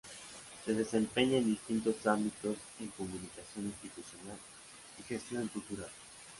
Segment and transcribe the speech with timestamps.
[0.65, 4.39] Se desempeña en distintos ámbitos en Comunicación Institucional
[4.99, 5.89] y Gestión Cultural.